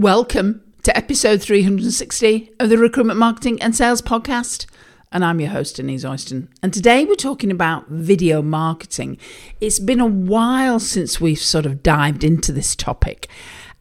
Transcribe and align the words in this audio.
Welcome 0.00 0.62
to 0.84 0.96
episode 0.96 1.42
360 1.42 2.52
of 2.58 2.70
the 2.70 2.78
Recruitment 2.78 3.18
Marketing 3.18 3.60
and 3.60 3.76
Sales 3.76 4.00
Podcast. 4.00 4.64
And 5.12 5.22
I'm 5.22 5.40
your 5.40 5.50
host, 5.50 5.76
Denise 5.76 6.04
Oyston. 6.04 6.48
And 6.62 6.72
today 6.72 7.04
we're 7.04 7.16
talking 7.16 7.50
about 7.50 7.86
video 7.88 8.40
marketing. 8.40 9.18
It's 9.60 9.78
been 9.78 10.00
a 10.00 10.06
while 10.06 10.80
since 10.80 11.20
we've 11.20 11.38
sort 11.38 11.66
of 11.66 11.82
dived 11.82 12.24
into 12.24 12.50
this 12.50 12.74
topic. 12.74 13.28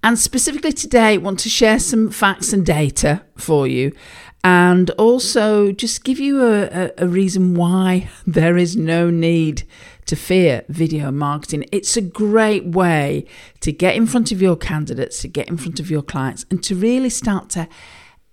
And 0.04 0.20
specifically 0.20 0.74
today, 0.74 1.14
I 1.14 1.18
want 1.18 1.40
to 1.40 1.50
share 1.50 1.80
some 1.80 2.12
facts 2.12 2.52
and 2.52 2.66
data 2.66 3.24
for 3.38 3.66
you 3.66 3.94
and 4.44 4.90
also 4.92 5.72
just 5.72 6.04
give 6.04 6.20
you 6.20 6.44
a, 6.44 6.64
a, 6.64 6.92
a 6.98 7.08
reason 7.08 7.56
why 7.56 8.10
there 8.28 8.58
is 8.58 8.76
no 8.76 9.10
need 9.10 9.64
to 10.10 10.16
fear 10.16 10.64
video 10.70 11.12
marketing. 11.12 11.64
It's 11.72 11.96
a 11.96 12.02
great 12.02 12.66
way 12.66 13.26
to 13.60 13.72
get 13.72 13.96
in 13.96 14.08
front 14.08 14.32
of 14.32 14.42
your 14.42 14.56
candidates, 14.56 15.22
to 15.22 15.28
get 15.28 15.48
in 15.50 15.58
front 15.58 15.80
of 15.80 15.92
your 15.92 16.02
clients, 16.02 16.48
and 16.50 16.64
to 16.64 16.74
really 16.74 17.12
start 17.12 17.52
to 17.52 17.68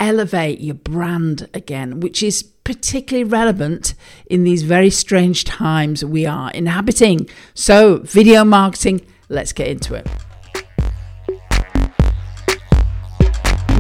elevate 0.01 0.59
your 0.59 0.75
brand 0.75 1.51
again, 1.53 2.01
which 2.01 2.23
is 2.23 2.43
particularly 2.43 3.25
relevant 3.25 3.93
in 4.25 4.43
these 4.43 4.63
very 4.63 4.89
strange 4.89 5.45
times 5.45 6.03
we 6.03 6.25
are 6.25 6.51
inhabiting. 6.53 7.29
So, 7.53 7.99
video 7.99 8.43
marketing, 8.43 9.03
let's 9.29 9.53
get 9.53 9.69
into 9.69 9.97
it. 9.97 10.09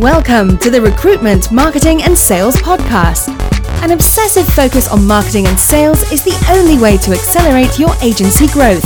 Welcome 0.02 0.58
to 0.58 0.68
the 0.68 0.82
Recruitment, 0.82 1.50
Marketing 1.50 2.02
and 2.02 2.16
Sales 2.18 2.56
Podcast 2.56 3.55
an 3.82 3.90
obsessive 3.92 4.46
focus 4.48 4.88
on 4.88 5.06
marketing 5.06 5.46
and 5.46 5.58
sales 5.58 6.02
is 6.12 6.22
the 6.22 6.36
only 6.50 6.78
way 6.78 6.96
to 6.98 7.12
accelerate 7.12 7.78
your 7.78 7.94
agency 8.02 8.46
growth. 8.48 8.84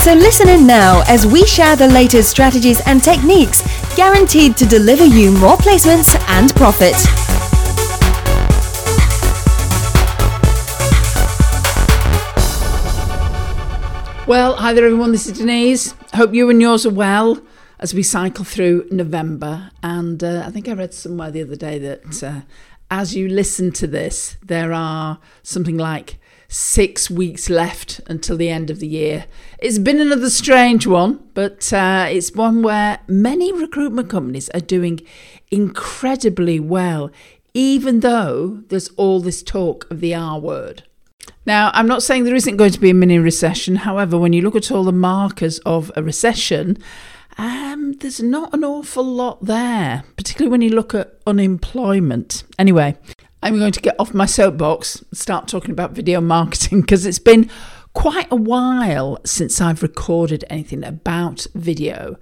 So 0.00 0.14
listen 0.14 0.48
in 0.48 0.66
now 0.66 1.02
as 1.08 1.26
we 1.26 1.44
share 1.44 1.76
the 1.76 1.88
latest 1.88 2.30
strategies 2.30 2.80
and 2.86 3.02
techniques 3.02 3.62
guaranteed 3.96 4.56
to 4.56 4.66
deliver 4.66 5.04
you 5.04 5.30
more 5.32 5.56
placements 5.56 6.18
and 6.28 6.54
profit. 6.56 6.94
Well, 14.26 14.54
hi 14.54 14.72
there, 14.72 14.84
everyone. 14.84 15.10
This 15.10 15.26
is 15.26 15.38
Denise. 15.38 15.92
Hope 16.14 16.32
you 16.32 16.48
and 16.50 16.62
yours 16.62 16.86
are 16.86 16.92
well 16.92 17.42
as 17.80 17.94
we 17.94 18.02
cycle 18.02 18.44
through 18.44 18.86
November. 18.90 19.70
And 19.82 20.22
uh, 20.22 20.44
I 20.46 20.50
think 20.50 20.68
I 20.68 20.72
read 20.74 20.94
somewhere 20.94 21.30
the 21.30 21.42
other 21.42 21.56
day 21.56 21.78
that 21.78 22.22
uh, 22.22 22.40
as 22.90 23.14
you 23.14 23.28
listen 23.28 23.70
to 23.72 23.86
this, 23.86 24.36
there 24.44 24.72
are 24.72 25.18
something 25.42 25.78
like 25.78 26.18
six 26.48 27.08
weeks 27.08 27.48
left 27.48 28.00
until 28.08 28.36
the 28.36 28.48
end 28.48 28.70
of 28.70 28.80
the 28.80 28.88
year. 28.88 29.26
It's 29.60 29.78
been 29.78 30.00
another 30.00 30.28
strange 30.28 30.86
one, 30.86 31.20
but 31.32 31.72
uh, 31.72 32.08
it's 32.10 32.34
one 32.34 32.62
where 32.62 32.98
many 33.06 33.52
recruitment 33.52 34.10
companies 34.10 34.50
are 34.50 34.60
doing 34.60 35.00
incredibly 35.52 36.58
well, 36.58 37.10
even 37.54 38.00
though 38.00 38.62
there's 38.68 38.88
all 38.90 39.20
this 39.20 39.44
talk 39.44 39.88
of 39.90 40.00
the 40.00 40.14
R 40.14 40.40
word. 40.40 40.82
Now, 41.46 41.70
I'm 41.72 41.86
not 41.86 42.02
saying 42.02 42.24
there 42.24 42.34
isn't 42.34 42.56
going 42.56 42.72
to 42.72 42.80
be 42.80 42.90
a 42.90 42.94
mini 42.94 43.18
recession. 43.18 43.76
However, 43.76 44.18
when 44.18 44.32
you 44.32 44.42
look 44.42 44.56
at 44.56 44.70
all 44.70 44.84
the 44.84 44.92
markers 44.92 45.58
of 45.60 45.90
a 45.96 46.02
recession, 46.02 46.78
um, 47.38 47.92
there's 48.00 48.22
not 48.22 48.52
an 48.54 48.64
awful 48.64 49.04
lot 49.04 49.44
there, 49.44 50.04
particularly 50.16 50.50
when 50.50 50.62
you 50.62 50.70
look 50.70 50.94
at 50.94 51.14
unemployment. 51.26 52.44
Anyway, 52.58 52.96
I'm 53.42 53.58
going 53.58 53.72
to 53.72 53.80
get 53.80 53.96
off 53.98 54.12
my 54.12 54.26
soapbox 54.26 55.02
and 55.02 55.18
start 55.18 55.48
talking 55.48 55.70
about 55.70 55.92
video 55.92 56.20
marketing 56.20 56.82
because 56.82 57.06
it's 57.06 57.18
been 57.18 57.50
quite 57.94 58.28
a 58.30 58.36
while 58.36 59.18
since 59.24 59.60
I've 59.60 59.82
recorded 59.82 60.44
anything 60.50 60.84
about 60.84 61.46
video. 61.54 62.16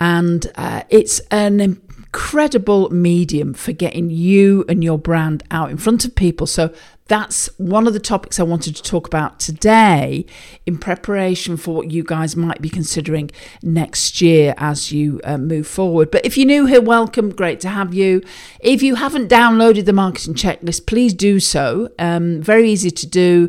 And 0.00 0.50
uh, 0.56 0.82
it's 0.88 1.20
an 1.30 1.60
incredible 1.60 2.90
medium 2.90 3.54
for 3.54 3.72
getting 3.72 4.10
you 4.10 4.64
and 4.68 4.82
your 4.82 4.98
brand 4.98 5.42
out 5.50 5.70
in 5.70 5.76
front 5.76 6.04
of 6.04 6.14
people. 6.14 6.46
So 6.46 6.72
that's 7.08 7.48
one 7.58 7.86
of 7.86 7.92
the 7.92 8.00
topics 8.00 8.38
I 8.38 8.44
wanted 8.44 8.76
to 8.76 8.82
talk 8.82 9.06
about 9.06 9.40
today 9.40 10.24
in 10.66 10.78
preparation 10.78 11.56
for 11.56 11.74
what 11.74 11.90
you 11.90 12.04
guys 12.04 12.36
might 12.36 12.62
be 12.62 12.68
considering 12.68 13.30
next 13.62 14.20
year 14.20 14.54
as 14.56 14.92
you 14.92 15.20
uh, 15.24 15.36
move 15.38 15.66
forward. 15.66 16.10
But 16.10 16.24
if 16.24 16.38
you're 16.38 16.46
new 16.46 16.66
here, 16.66 16.80
welcome. 16.80 17.30
Great 17.30 17.60
to 17.60 17.68
have 17.68 17.92
you. 17.92 18.22
If 18.60 18.82
you 18.82 18.94
haven't 18.94 19.28
downloaded 19.28 19.84
the 19.84 19.92
marketing 19.92 20.34
checklist, 20.34 20.86
please 20.86 21.12
do 21.12 21.40
so. 21.40 21.90
Um, 21.98 22.40
very 22.40 22.70
easy 22.70 22.90
to 22.90 23.06
do. 23.06 23.48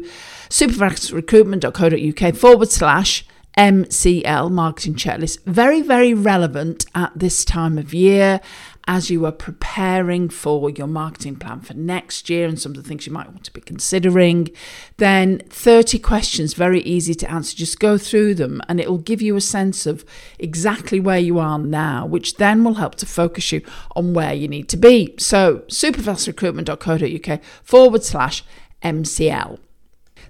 Superfastrecruitment.co.uk 0.49 2.35
forward 2.35 2.69
slash 2.69 3.25
MCL 3.57 4.51
marketing 4.51 4.95
checklist. 4.95 5.43
Very, 5.45 5.81
very 5.81 6.13
relevant 6.13 6.85
at 6.95 7.11
this 7.15 7.45
time 7.45 7.77
of 7.77 7.93
year 7.93 8.41
as 8.87 9.09
you 9.09 9.25
are 9.25 9.31
preparing 9.31 10.29
for 10.29 10.69
your 10.69 10.87
marketing 10.87 11.35
plan 11.35 11.61
for 11.61 11.73
next 11.73 12.29
year 12.29 12.47
and 12.47 12.59
some 12.59 12.71
of 12.71 12.75
the 12.75 12.83
things 12.83 13.07
you 13.07 13.13
might 13.13 13.29
want 13.29 13.43
to 13.43 13.53
be 13.53 13.61
considering. 13.61 14.49
Then 14.97 15.39
30 15.49 15.99
questions, 15.99 16.53
very 16.53 16.81
easy 16.81 17.15
to 17.15 17.31
answer. 17.31 17.55
Just 17.55 17.79
go 17.79 17.97
through 17.97 18.35
them 18.35 18.61
and 18.67 18.79
it 18.79 18.89
will 18.89 18.97
give 18.97 19.21
you 19.21 19.35
a 19.35 19.41
sense 19.41 19.85
of 19.85 20.03
exactly 20.37 20.99
where 20.99 21.19
you 21.19 21.39
are 21.39 21.59
now, 21.59 22.05
which 22.05 22.35
then 22.35 22.63
will 22.63 22.75
help 22.75 22.95
to 22.95 23.05
focus 23.05 23.51
you 23.51 23.61
on 23.95 24.13
where 24.13 24.33
you 24.33 24.47
need 24.47 24.67
to 24.69 24.77
be. 24.77 25.15
So, 25.17 25.59
superfastrecruitment.co.uk 25.67 27.43
forward 27.63 28.03
slash 28.03 28.43
MCL. 28.81 29.59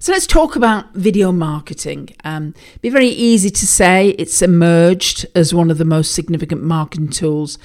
So 0.04 0.12
let's 0.12 0.26
talk 0.26 0.54
about 0.54 0.92
video 0.92 1.32
marketing. 1.32 2.10
Um, 2.24 2.52
be 2.82 2.90
very 2.90 3.08
easy 3.08 3.48
to 3.48 3.66
say 3.66 4.10
it's 4.18 4.42
emerged 4.42 5.24
as 5.34 5.54
one 5.54 5.70
of 5.70 5.78
the 5.78 5.84
most 5.86 6.14
significant 6.14 6.62
marketing 6.62 7.08
tools 7.08 7.56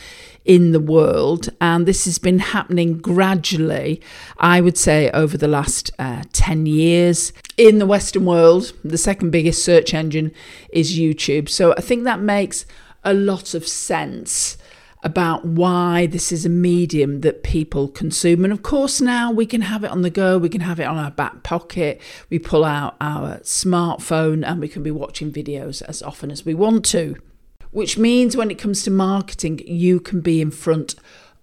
in 0.49 0.71
the 0.71 0.79
world, 0.79 1.47
and 1.61 1.85
this 1.85 2.05
has 2.05 2.17
been 2.17 2.39
happening 2.39 2.97
gradually. 2.97 4.01
I 4.39 4.61
would 4.61 4.79
say 4.79 5.11
over 5.11 5.37
the 5.37 5.47
last 5.47 5.91
uh, 5.99 6.23
ten 6.33 6.65
years 6.65 7.31
in 7.55 7.77
the 7.77 7.85
Western 7.85 8.25
world. 8.25 8.73
The 8.83 8.97
second 8.97 9.29
biggest 9.29 9.63
search 9.63 9.93
engine 9.93 10.31
is 10.73 10.97
YouTube, 10.97 11.49
so 11.49 11.75
I 11.77 11.81
think 11.81 12.03
that 12.03 12.19
makes 12.19 12.65
a 13.03 13.13
lot 13.13 13.53
of 13.53 13.67
sense 13.67 14.57
about 15.03 15.45
why 15.45 16.07
this 16.07 16.31
is 16.31 16.47
a 16.47 16.49
medium 16.49 17.21
that 17.21 17.43
people 17.43 17.87
consume. 17.87 18.43
And 18.43 18.51
of 18.51 18.63
course, 18.63 18.99
now 18.99 19.31
we 19.31 19.45
can 19.45 19.61
have 19.61 19.83
it 19.83 19.91
on 19.91 20.01
the 20.01 20.09
go, 20.09 20.39
we 20.39 20.49
can 20.49 20.61
have 20.61 20.79
it 20.79 20.85
on 20.85 20.97
our 20.97 21.11
back 21.11 21.43
pocket, 21.43 22.01
we 22.31 22.39
pull 22.39 22.65
out 22.65 22.97
our 22.99 23.37
smartphone 23.43 24.43
and 24.43 24.59
we 24.59 24.67
can 24.67 24.81
be 24.81 24.89
watching 24.91 25.31
videos 25.31 25.83
as 25.83 26.01
often 26.01 26.31
as 26.31 26.43
we 26.43 26.55
want 26.55 26.85
to. 26.85 27.17
Which 27.71 27.97
means 27.97 28.35
when 28.35 28.49
it 28.49 28.57
comes 28.57 28.83
to 28.83 28.91
marketing, 28.91 29.61
you 29.65 29.99
can 29.99 30.21
be 30.21 30.41
in 30.41 30.51
front 30.51 30.95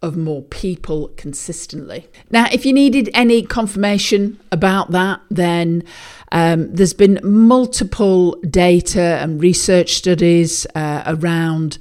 of 0.03 0.16
more 0.16 0.42
people 0.42 1.09
consistently. 1.16 2.06
Now, 2.31 2.47
if 2.53 2.66
you 2.66 2.72
needed 2.72 3.09
any 3.14 3.42
confirmation 3.42 4.38
about 4.53 4.91
that, 4.91 5.20
then 5.31 5.84
um, 6.32 6.72
there's 6.75 6.94
been 6.94 7.19
multiple 7.22 8.32
data 8.48 9.19
and 9.20 9.41
research 9.41 9.94
studies 9.94 10.66
uh, 10.75 11.03
around 11.06 11.78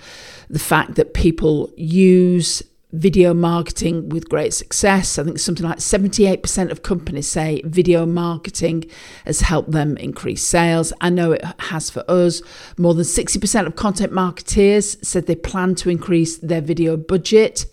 the 0.49 0.59
fact 0.59 0.95
that 0.95 1.13
people 1.13 1.71
use 1.75 2.63
video 2.95 3.33
marketing 3.33 4.09
with 4.09 4.29
great 4.29 4.53
success. 4.53 5.19
I 5.19 5.23
think 5.23 5.39
something 5.39 5.65
like 5.65 5.79
78% 5.79 6.71
of 6.71 6.81
companies 6.81 7.27
say 7.27 7.61
video 7.65 8.05
marketing 8.05 8.85
has 9.25 9.41
helped 9.41 9.71
them 9.71 9.97
increase 9.97 10.43
sales. 10.43 10.93
I 11.01 11.09
know 11.09 11.33
it 11.33 11.43
has 11.59 11.89
for 11.89 12.03
us. 12.09 12.41
More 12.77 12.93
than 12.93 13.03
60% 13.03 13.67
of 13.67 13.75
content 13.75 14.11
marketeers 14.11 15.03
said 15.03 15.27
they 15.27 15.35
plan 15.35 15.75
to 15.75 15.89
increase 15.89 16.37
their 16.37 16.61
video 16.61 16.97
budget. 16.97 17.65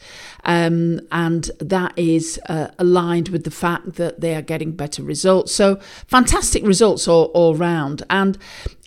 Um, 0.44 1.00
and 1.12 1.50
that 1.61 1.93
is 1.97 2.41
uh, 2.49 2.69
aligned 2.78 3.28
with 3.28 3.44
the 3.44 3.50
fact 3.50 3.94
that 3.94 4.21
they 4.21 4.34
are 4.34 4.43
getting 4.43 4.72
better 4.72 5.03
results. 5.03 5.53
So, 5.55 5.77
fantastic 6.06 6.65
results 6.66 7.06
all, 7.06 7.27
all 7.27 7.55
round. 7.55 8.03
And 8.11 8.37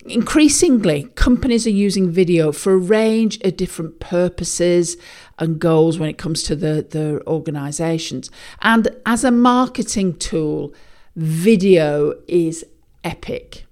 Increasingly, 0.07 1.05
companies 1.15 1.65
are 1.65 1.71
using 1.71 2.11
video 2.11 2.51
for 2.51 2.73
a 2.73 2.77
range 2.77 3.39
of 3.43 3.57
different 3.57 3.99
purposes 3.99 4.97
and 5.39 5.57
goals 5.57 5.97
when 5.97 6.09
it 6.09 6.19
comes 6.19 6.43
to 6.43 6.55
the, 6.55 6.85
the 6.87 7.23
organizations. 7.25 8.29
And 8.61 8.87
as 9.07 9.23
a 9.23 9.31
marketing 9.31 10.17
tool, 10.17 10.75
video 11.15 12.13
is 12.27 12.63
epic. 13.03 13.65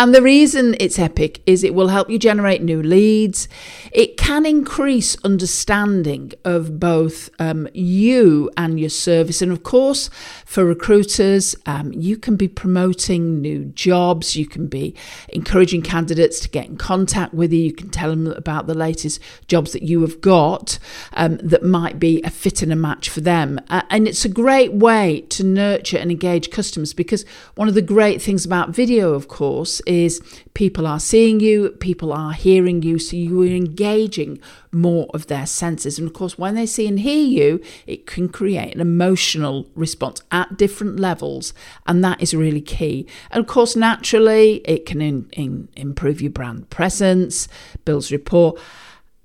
And 0.00 0.14
the 0.14 0.22
reason 0.22 0.76
it's 0.80 0.98
epic 0.98 1.42
is 1.44 1.62
it 1.62 1.74
will 1.74 1.88
help 1.88 2.08
you 2.08 2.18
generate 2.18 2.62
new 2.62 2.82
leads. 2.82 3.48
It 3.92 4.16
can 4.16 4.46
increase 4.46 5.14
understanding 5.24 6.32
of 6.42 6.80
both 6.80 7.28
um, 7.38 7.68
you 7.74 8.50
and 8.56 8.80
your 8.80 8.88
service. 8.88 9.42
And 9.42 9.52
of 9.52 9.62
course, 9.62 10.08
for 10.46 10.64
recruiters, 10.64 11.54
um, 11.66 11.92
you 11.92 12.16
can 12.16 12.36
be 12.36 12.48
promoting 12.48 13.42
new 13.42 13.66
jobs. 13.66 14.36
You 14.36 14.46
can 14.46 14.68
be 14.68 14.94
encouraging 15.28 15.82
candidates 15.82 16.40
to 16.40 16.48
get 16.48 16.64
in 16.64 16.78
contact 16.78 17.34
with 17.34 17.52
you. 17.52 17.60
You 17.60 17.74
can 17.74 17.90
tell 17.90 18.08
them 18.08 18.28
about 18.28 18.66
the 18.66 18.74
latest 18.74 19.20
jobs 19.48 19.72
that 19.72 19.82
you 19.82 20.00
have 20.00 20.22
got 20.22 20.78
um, 21.12 21.36
that 21.42 21.62
might 21.62 21.98
be 21.98 22.22
a 22.22 22.30
fit 22.30 22.62
and 22.62 22.72
a 22.72 22.76
match 22.76 23.10
for 23.10 23.20
them. 23.20 23.60
Uh, 23.68 23.82
and 23.90 24.08
it's 24.08 24.24
a 24.24 24.30
great 24.30 24.72
way 24.72 25.26
to 25.28 25.44
nurture 25.44 25.98
and 25.98 26.10
engage 26.10 26.50
customers 26.50 26.94
because 26.94 27.26
one 27.54 27.68
of 27.68 27.74
the 27.74 27.82
great 27.82 28.22
things 28.22 28.46
about 28.46 28.70
video, 28.70 29.12
of 29.12 29.28
course, 29.28 29.82
is 29.90 30.20
people 30.54 30.86
are 30.86 31.00
seeing 31.00 31.40
you, 31.40 31.70
people 31.80 32.12
are 32.12 32.32
hearing 32.32 32.82
you, 32.82 32.98
so 32.98 33.16
you 33.16 33.42
are 33.42 33.46
engaging 33.46 34.40
more 34.70 35.08
of 35.12 35.26
their 35.26 35.46
senses. 35.46 35.98
And 35.98 36.06
of 36.06 36.14
course, 36.14 36.38
when 36.38 36.54
they 36.54 36.64
see 36.64 36.86
and 36.86 37.00
hear 37.00 37.24
you, 37.24 37.60
it 37.86 38.06
can 38.06 38.28
create 38.28 38.72
an 38.72 38.80
emotional 38.80 39.68
response 39.74 40.22
at 40.30 40.56
different 40.56 41.00
levels, 41.00 41.52
and 41.86 42.04
that 42.04 42.22
is 42.22 42.32
really 42.34 42.60
key. 42.60 43.06
And 43.32 43.40
of 43.40 43.48
course, 43.48 43.74
naturally, 43.74 44.62
it 44.64 44.86
can 44.86 45.00
in, 45.00 45.28
in, 45.32 45.68
improve 45.76 46.22
your 46.22 46.30
brand 46.30 46.70
presence, 46.70 47.48
builds 47.84 48.12
rapport. 48.12 48.54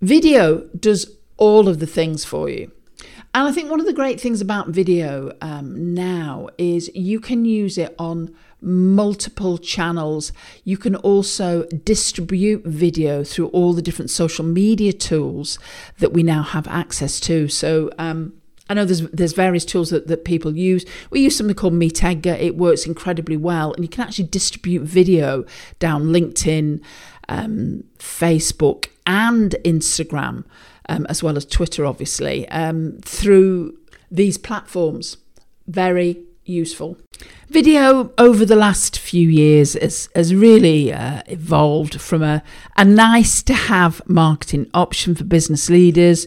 Video 0.02 0.62
does 0.80 1.16
all 1.38 1.70
of 1.70 1.80
the 1.80 1.88
things 1.88 2.26
for 2.26 2.50
you. 2.50 2.72
And 3.36 3.48
I 3.48 3.52
think 3.52 3.70
one 3.70 3.82
of 3.82 3.86
the 3.86 3.94
great 3.94 4.20
things 4.20 4.40
about 4.40 4.70
video 4.70 5.36
um, 5.42 5.94
now 5.94 6.48
is 6.58 6.90
you 6.96 7.20
can 7.20 7.44
use 7.44 7.78
it 7.78 7.94
on 8.00 8.34
multiple 8.62 9.58
channels. 9.58 10.32
You 10.64 10.78
can 10.78 10.96
also 10.96 11.64
distribute 11.84 12.66
video 12.66 13.24
through 13.24 13.48
all 13.48 13.74
the 13.74 13.82
different 13.82 14.10
social 14.10 14.46
media 14.46 14.94
tools 14.94 15.60
that 16.00 16.14
we 16.14 16.24
now 16.24 16.44
have 16.44 16.68
access 16.68 17.20
to. 17.22 17.48
So, 17.48 17.92
um, 17.98 18.34
I 18.68 18.74
know 18.74 18.84
there's 18.84 19.08
there's 19.10 19.34
various 19.34 19.64
tools 19.64 19.92
that, 19.92 20.08
that 20.08 20.26
people 20.26 20.58
use. 20.58 20.86
We 21.12 21.22
use 21.22 21.38
something 21.38 21.56
called 21.56 21.74
MeetEdgar. 21.74 22.40
It 22.40 22.58
works 22.58 22.88
incredibly 22.88 23.38
well, 23.38 23.74
and 23.74 23.84
you 23.84 23.88
can 23.90 24.02
actually 24.08 24.26
distribute 24.26 24.82
video 24.82 25.46
down 25.78 26.06
LinkedIn, 26.06 26.82
um, 27.30 27.84
Facebook, 28.00 28.88
and 29.06 29.56
Instagram 29.64 30.46
um, 30.90 31.06
as 31.08 31.24
well 31.24 31.38
as 31.38 31.46
Twitter, 31.46 31.86
obviously, 31.86 32.48
um, 32.50 33.00
through 33.02 33.78
these 34.12 34.38
platforms. 34.38 35.18
Very 35.68 36.24
useful. 36.44 36.98
Video 37.50 38.12
over 38.18 38.44
the 38.44 38.56
last 38.56 38.98
few 38.98 39.30
years 39.30 39.74
has, 39.74 40.10
has 40.16 40.34
really 40.34 40.92
uh, 40.92 41.22
evolved 41.28 42.02
from 42.02 42.24
a, 42.24 42.42
a 42.76 42.84
nice 42.84 43.44
to 43.44 43.54
have 43.54 44.02
marketing 44.08 44.68
option 44.74 45.14
for 45.14 45.24
business 45.24 45.70
leaders 45.70 46.26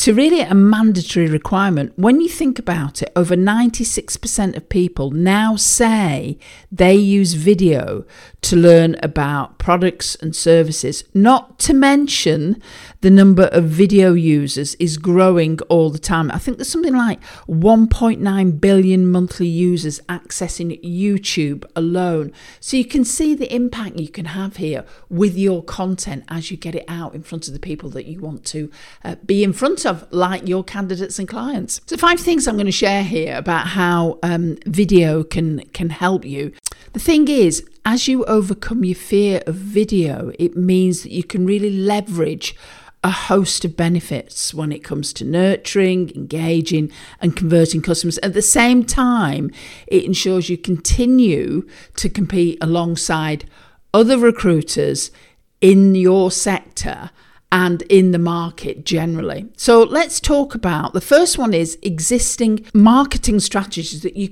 to 0.00 0.14
really 0.14 0.40
a 0.40 0.54
mandatory 0.54 1.26
requirement. 1.26 1.92
When 1.96 2.22
you 2.22 2.28
think 2.28 2.58
about 2.58 3.02
it, 3.02 3.12
over 3.14 3.36
96% 3.36 4.56
of 4.56 4.68
people 4.68 5.10
now 5.10 5.56
say 5.56 6.38
they 6.72 6.94
use 6.94 7.34
video 7.34 8.06
to 8.42 8.56
learn 8.56 8.96
about 9.02 9.58
products 9.58 10.14
and 10.14 10.34
services, 10.34 11.04
not 11.12 11.58
to 11.58 11.74
mention 11.74 12.62
the 13.02 13.10
number 13.10 13.50
of 13.52 13.64
video 13.64 14.14
users 14.14 14.74
is 14.76 14.96
growing 14.96 15.58
all 15.68 15.90
the 15.90 15.98
time. 15.98 16.30
I 16.30 16.38
think 16.38 16.56
there's 16.56 16.70
something 16.70 16.96
like 16.96 17.20
1.9 17.46 18.60
billion 18.60 19.10
monthly 19.10 19.48
users 19.48 20.00
accessing 20.08 20.59
YouTube 20.68 21.64
alone. 21.74 22.32
So 22.60 22.76
you 22.76 22.84
can 22.84 23.04
see 23.04 23.34
the 23.34 23.52
impact 23.52 23.98
you 23.98 24.08
can 24.08 24.26
have 24.26 24.56
here 24.56 24.84
with 25.08 25.36
your 25.36 25.62
content 25.64 26.24
as 26.28 26.50
you 26.50 26.56
get 26.56 26.74
it 26.74 26.84
out 26.86 27.14
in 27.14 27.22
front 27.22 27.48
of 27.48 27.54
the 27.54 27.60
people 27.60 27.88
that 27.90 28.06
you 28.06 28.20
want 28.20 28.44
to 28.46 28.70
uh, 29.04 29.16
be 29.24 29.42
in 29.42 29.52
front 29.52 29.86
of, 29.86 30.06
like 30.12 30.46
your 30.46 30.62
candidates 30.62 31.18
and 31.18 31.26
clients. 31.26 31.80
So 31.86 31.96
five 31.96 32.20
things 32.20 32.46
I'm 32.46 32.56
going 32.56 32.66
to 32.66 32.72
share 32.72 33.02
here 33.02 33.36
about 33.36 33.68
how 33.68 34.18
um, 34.22 34.58
video 34.66 35.24
can 35.24 35.60
can 35.72 35.90
help 35.90 36.24
you. 36.24 36.52
The 36.92 37.00
thing 37.00 37.28
is, 37.28 37.64
as 37.84 38.08
you 38.08 38.24
overcome 38.24 38.84
your 38.84 38.96
fear 38.96 39.42
of 39.46 39.54
video, 39.54 40.32
it 40.38 40.56
means 40.56 41.02
that 41.02 41.12
you 41.12 41.24
can 41.24 41.46
really 41.46 41.70
leverage 41.70 42.54
a 43.02 43.10
host 43.10 43.64
of 43.64 43.76
benefits 43.76 44.52
when 44.52 44.72
it 44.72 44.84
comes 44.84 45.12
to 45.14 45.24
nurturing, 45.24 46.10
engaging, 46.14 46.92
and 47.20 47.34
converting 47.34 47.80
customers. 47.80 48.18
At 48.18 48.34
the 48.34 48.42
same 48.42 48.84
time, 48.84 49.50
it 49.86 50.04
ensures 50.04 50.50
you 50.50 50.58
continue 50.58 51.66
to 51.96 52.08
compete 52.10 52.58
alongside 52.60 53.46
other 53.94 54.18
recruiters 54.18 55.10
in 55.60 55.94
your 55.94 56.30
sector 56.30 57.10
and 57.52 57.82
in 57.82 58.12
the 58.12 58.18
market 58.18 58.84
generally. 58.84 59.48
So 59.56 59.82
let's 59.82 60.20
talk 60.20 60.54
about 60.54 60.92
the 60.92 61.00
first 61.00 61.36
one 61.36 61.52
is 61.52 61.78
existing 61.82 62.64
marketing 62.72 63.40
strategies 63.40 64.02
that 64.02 64.16
you're 64.16 64.28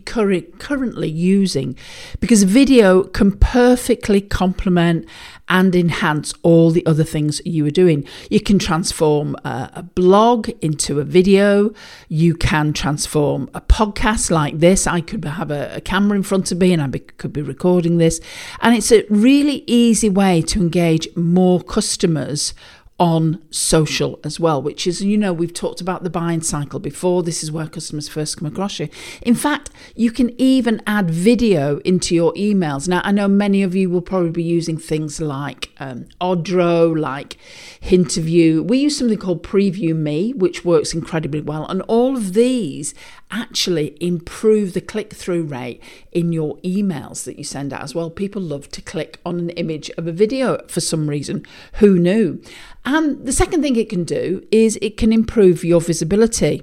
currently 0.59 1.09
using 1.09 1.77
because 2.21 2.45
video 2.45 3.03
can 3.03 3.33
perfectly 3.33 4.21
complement 4.21 5.07
and 5.49 5.75
enhance 5.75 6.35
all 6.43 6.71
the 6.71 6.85
other 6.87 7.05
things 7.05 7.41
you 7.45 7.65
are 7.67 7.71
doing. 7.71 8.07
You 8.31 8.41
can 8.41 8.59
transform 8.59 9.35
a, 9.45 9.83
blog 9.83 10.51
into 10.61 11.01
a 11.01 11.05
video. 11.05 11.73
You 12.09 12.35
can 12.35 12.73
transform 12.73 13.49
a 13.55 13.61
podcast 13.61 14.31
like 14.31 14.59
this. 14.59 14.87
I 14.87 15.01
could 15.01 15.25
have 15.25 15.51
a, 15.51 15.81
camera 15.85 16.17
in 16.17 16.23
front 16.23 16.53
of 16.53 16.59
me 16.59 16.73
and 16.73 16.83
I 16.83 16.99
could 16.99 17.33
be 17.33 17.43
recording 17.43 17.97
this. 17.97 18.21
And 18.61 18.77
it's 18.77 18.93
a 18.93 19.05
really 19.09 19.65
easy 19.67 20.11
way 20.11 20.43
to 20.43 20.61
engage 20.61 21.09
more 21.17 21.63
customers 21.63 22.53
on 22.99 23.41
social 23.51 24.19
as 24.25 24.41
well, 24.41 24.61
which 24.61 24.87
is, 24.87 25.03
you 25.03 25.17
know, 25.17 25.33
we've 25.33 25.55
talked 25.55 25.81
about 25.81 26.03
the 26.03 26.11
buying 26.11 26.41
cycle 26.41 26.81
before. 26.81 27.23
This 27.23 27.45
is 27.45 27.53
where 27.53 27.69
customers 27.69 28.09
first 28.09 28.37
come 28.37 28.49
across 28.49 28.81
you. 28.81 28.89
In 29.23 29.37
fact, 29.37 29.71
you 29.95 30.11
can 30.11 30.35
even 30.41 30.83
add 30.85 31.09
video 31.09 31.79
into 31.79 32.15
your 32.15 32.33
emails. 32.35 32.89
Now, 32.89 33.01
I 33.05 33.13
know 33.13 33.29
many 33.29 33.63
of 33.63 33.75
you 33.75 33.89
will 33.89 34.03
probably 34.03 34.31
be 34.31 34.43
using 34.43 34.79
things 34.79 35.21
like 35.21 35.71
um, 35.79 36.07
Odro, 36.21 36.99
like 36.99 37.37
Hinterview. 37.81 38.67
We 38.67 38.79
use 38.79 38.99
something 38.99 39.19
called 39.19 39.45
Preview 39.45 39.95
Me, 39.95 40.33
which 40.33 40.65
works 40.65 40.93
incredibly 40.93 41.41
well. 41.41 41.67
And 41.67 41.83
all 41.83 42.17
of 42.17 42.35
these 42.35 42.95
actually 43.31 43.97
improve 44.01 44.73
the 44.75 44.81
click 44.81 45.13
through 45.13 45.43
rate 45.43 45.83
in 46.13 46.33
your 46.33 46.57
emails 46.59 47.25
that 47.25 47.39
you 47.39 47.45
send 47.45 47.73
out 47.73 47.83
as 47.83 47.95
well. 47.95 48.11
People 48.11 48.43
love 48.43 48.69
to 48.71 48.83
click 48.83 49.21
on 49.25 49.39
an 49.39 49.51
image 49.51 49.91
of 49.99 50.07
a 50.07 50.13
video 50.13 50.59
for 50.69 50.81
some 50.81 51.09
reason. 51.09 51.45
Who 51.75 51.99
knew? 51.99 52.43
And 52.85 53.27
the 53.27 53.33
second 53.33 53.63
thing 53.63 53.77
it 53.77 53.91
can 53.91 54.05
do 54.05 54.47
is 54.51 54.79
it 54.81 54.97
can 54.97 55.13
improve 55.13 55.65
your 55.65 55.81
visibility 55.81 56.63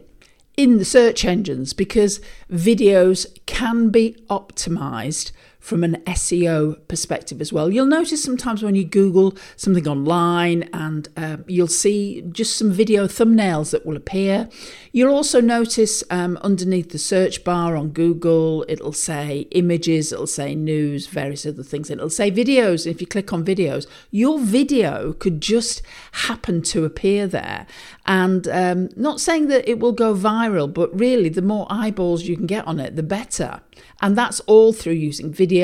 in 0.58 0.78
the 0.78 0.86
search 0.86 1.26
engines 1.26 1.74
because 1.74 2.22
videos 2.52 3.28
can 3.46 3.90
be 3.90 4.16
optimized 4.30 5.32
from 5.66 5.84
an 5.84 5.96
SEO 6.06 6.78
perspective 6.88 7.42
as 7.42 7.52
well. 7.52 7.74
You'll 7.74 7.88
notice 7.88 8.24
sometimes 8.24 8.62
when 8.62 8.76
you 8.76 8.86
Google 8.86 9.36
something 9.56 9.88
online 9.88 10.70
and 10.72 11.10
uh, 11.18 11.38
you'll 11.48 11.66
see 11.66 12.22
just 12.30 12.56
some 12.56 12.72
video 12.72 13.08
thumbnails 13.08 13.72
that 13.72 13.84
will 13.84 13.98
appear. 13.98 14.48
You'll 14.92 15.16
also 15.16 15.42
notice 15.42 16.04
um, 16.12 16.38
underneath 16.44 16.92
the 16.92 17.00
search 17.00 17.44
bar 17.44 17.76
on 17.76 17.90
Google, 17.90 18.64
it'll 18.70 18.94
say 18.94 19.48
images, 19.52 20.14
it'll 20.14 20.28
say 20.28 20.54
news, 20.54 21.08
various 21.08 21.48
other 21.48 21.64
things. 21.64 21.90
and 21.90 22.00
It'll 22.00 22.12
say 22.12 22.30
videos. 22.30 22.86
If 22.86 23.02
you 23.02 23.08
click 23.08 23.34
on 23.34 23.44
videos, 23.44 23.88
your 24.12 24.38
video 24.38 25.14
could 25.14 25.42
just 25.42 25.82
happen 26.12 26.62
to 26.62 26.86
appear 26.86 27.26
there. 27.26 27.66
And 28.06 28.48
um, 28.50 28.90
not 28.96 29.20
saying 29.20 29.48
that 29.48 29.68
it 29.68 29.80
will 29.80 29.94
go 29.94 30.14
viral, 30.14 30.72
but 30.72 30.96
really, 30.98 31.30
the 31.30 31.42
more 31.42 31.66
eyeballs 31.72 32.26
you 32.26 32.38
can 32.38 32.46
get 32.46 32.68
on 32.68 32.80
it, 32.80 32.96
the 32.96 33.02
better. 33.02 33.62
And 34.00 34.16
that's 34.16 34.42
all 34.42 34.72
through 34.72 34.94
using 34.94 35.34
video 35.34 35.55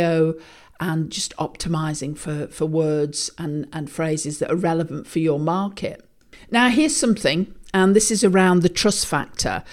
and 0.79 1.11
just 1.11 1.35
optimizing 1.37 2.17
for, 2.17 2.47
for 2.47 2.65
words 2.65 3.29
and, 3.37 3.67
and 3.71 3.89
phrases 3.89 4.39
that 4.39 4.51
are 4.51 4.55
relevant 4.55 5.05
for 5.05 5.19
your 5.19 5.39
market. 5.39 6.03
Now, 6.49 6.69
here's 6.69 6.95
something, 6.95 7.53
and 7.73 7.95
this 7.95 8.09
is 8.09 8.23
around 8.23 8.61
the 8.61 8.69
trust 8.69 9.05
factor 9.05 9.63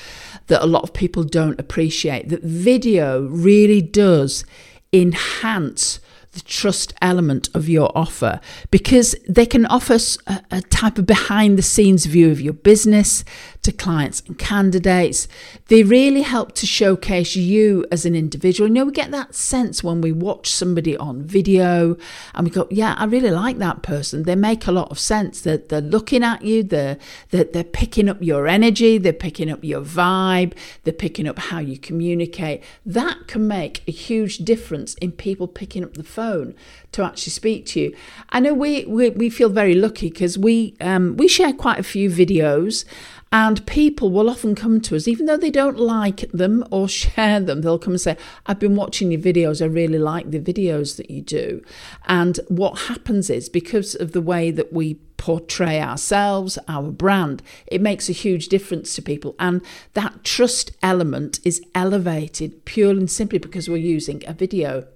that 0.48 0.62
a 0.62 0.66
lot 0.66 0.82
of 0.82 0.92
people 0.92 1.24
don't 1.24 1.58
appreciate 1.58 2.28
that 2.28 2.42
video 2.42 3.22
really 3.22 3.80
does 3.80 4.44
enhance 4.92 5.98
the 6.38 6.44
trust 6.44 6.94
element 7.00 7.48
of 7.54 7.68
your 7.68 7.90
offer 7.96 8.40
because 8.70 9.14
they 9.28 9.46
can 9.46 9.66
offer 9.66 9.98
a, 10.26 10.42
a 10.50 10.60
type 10.62 10.98
of 10.98 11.06
behind 11.06 11.58
the 11.58 11.62
scenes 11.62 12.06
view 12.06 12.30
of 12.30 12.40
your 12.40 12.52
business 12.52 13.24
to 13.62 13.72
clients 13.72 14.22
and 14.26 14.38
candidates. 14.38 15.28
They 15.66 15.82
really 15.82 16.22
help 16.22 16.52
to 16.56 16.66
showcase 16.66 17.34
you 17.36 17.84
as 17.90 18.06
an 18.06 18.14
individual. 18.14 18.68
You 18.68 18.74
know, 18.74 18.84
we 18.86 18.92
get 18.92 19.10
that 19.10 19.34
sense 19.34 19.82
when 19.82 20.00
we 20.00 20.12
watch 20.12 20.50
somebody 20.50 20.96
on 20.96 21.22
video 21.22 21.96
and 22.34 22.46
we 22.46 22.50
go, 22.50 22.68
yeah, 22.70 22.94
I 22.98 23.04
really 23.04 23.30
like 23.30 23.58
that 23.58 23.82
person. 23.82 24.22
They 24.22 24.36
make 24.36 24.66
a 24.66 24.72
lot 24.72 24.90
of 24.90 24.98
sense. 24.98 25.40
That 25.42 25.68
they're, 25.68 25.80
they're 25.80 25.90
looking 25.90 26.22
at 26.22 26.42
you, 26.42 26.62
they're, 26.62 26.98
they're, 27.30 27.44
they're 27.44 27.64
picking 27.64 28.08
up 28.08 28.18
your 28.20 28.46
energy, 28.46 28.98
they're 28.98 29.12
picking 29.12 29.50
up 29.50 29.64
your 29.64 29.82
vibe, 29.82 30.54
they're 30.84 30.92
picking 30.92 31.26
up 31.26 31.38
how 31.38 31.58
you 31.58 31.78
communicate. 31.78 32.62
That 32.86 33.26
can 33.26 33.46
make 33.48 33.82
a 33.86 33.92
huge 33.92 34.38
difference 34.38 34.94
in 34.94 35.12
people 35.12 35.48
picking 35.48 35.84
up 35.84 35.94
the 35.94 36.02
phone 36.28 36.54
to 36.92 37.04
actually 37.04 37.30
speak 37.30 37.66
to 37.66 37.80
you. 37.80 37.96
I 38.30 38.40
know 38.40 38.54
we, 38.54 38.84
we, 38.86 39.10
we 39.10 39.30
feel 39.30 39.48
very 39.48 39.74
lucky 39.74 40.10
because 40.10 40.38
we, 40.38 40.74
um, 40.80 41.16
we 41.16 41.28
share 41.28 41.52
quite 41.52 41.78
a 41.78 41.82
few 41.82 42.10
videos. 42.10 42.84
And 43.30 43.66
people 43.66 44.10
will 44.10 44.30
often 44.30 44.54
come 44.54 44.80
to 44.80 44.96
us, 44.96 45.06
even 45.06 45.26
though 45.26 45.36
they 45.36 45.50
don't 45.50 45.78
like 45.78 46.20
them 46.32 46.64
or 46.70 46.88
share 47.02 47.40
them, 47.40 47.60
they'll 47.60 47.78
come 47.78 47.92
and 47.92 48.00
say, 48.00 48.16
I've 48.46 48.58
been 48.58 48.74
watching 48.74 49.12
your 49.12 49.20
videos, 49.20 49.60
I 49.60 49.66
really 49.66 49.98
like 49.98 50.30
the 50.30 50.40
videos 50.40 50.96
that 50.96 51.10
you 51.10 51.20
do. 51.20 51.62
And 52.06 52.40
what 52.48 52.88
happens 52.92 53.28
is 53.28 53.50
because 53.50 53.94
of 53.94 54.12
the 54.12 54.22
way 54.22 54.50
that 54.50 54.72
we 54.72 54.94
portray 55.18 55.78
ourselves, 55.78 56.58
our 56.68 56.90
brand, 56.90 57.42
it 57.66 57.82
makes 57.82 58.08
a 58.08 58.12
huge 58.12 58.48
difference 58.48 58.94
to 58.94 59.02
people. 59.02 59.34
And 59.38 59.60
that 59.92 60.24
trust 60.24 60.70
element 60.82 61.38
is 61.44 61.60
elevated 61.74 62.64
purely 62.64 63.00
and 63.00 63.10
simply 63.10 63.38
because 63.38 63.68
we're 63.68 63.76
using 63.76 64.22
a 64.26 64.32
video. 64.32 64.86